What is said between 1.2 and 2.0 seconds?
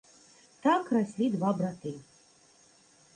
два браты.